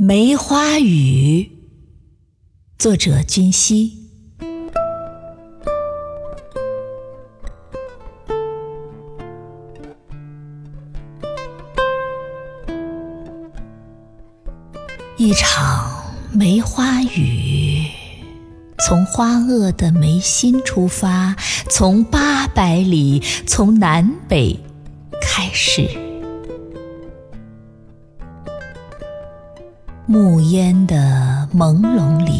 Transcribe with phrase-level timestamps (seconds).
[0.00, 1.50] 梅花雨，
[2.78, 3.98] 作者君熙。
[15.16, 17.84] 一场梅花雨，
[18.86, 21.34] 从花萼的眉心出发，
[21.68, 24.56] 从八百里，从南北
[25.20, 26.07] 开始。
[30.10, 32.38] 暮烟的朦胧里，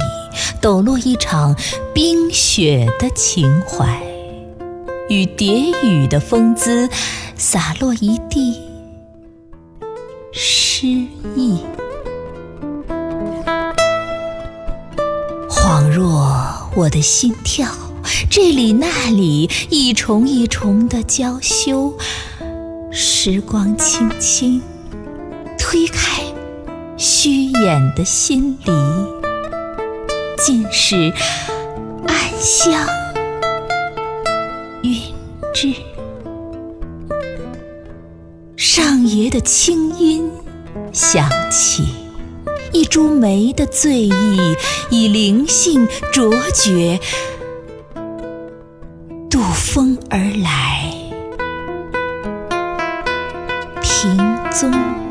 [0.59, 1.55] 抖落一场
[1.95, 4.03] 冰雪的情怀，
[5.11, 6.89] 与蝶雨的风姿，
[7.37, 8.59] 洒落一地
[10.33, 10.87] 诗
[11.37, 11.59] 意。
[15.47, 17.69] 恍若我的心跳，
[18.31, 21.93] 这里那里，一重一重的娇羞，
[22.91, 24.63] 时光轻轻
[25.59, 26.23] 推开。
[26.99, 28.73] 虚掩的心里，
[30.37, 31.13] 尽是
[32.09, 32.73] 暗香
[34.83, 35.01] 晕
[35.55, 35.73] 脂。
[38.57, 40.29] 上爷的清音
[40.93, 41.85] 响起，
[42.73, 44.57] 一株梅的醉意，
[44.91, 46.99] 以灵性卓绝，
[49.31, 50.93] 渡风而来，
[53.81, 54.19] 平
[54.51, 55.08] 踪。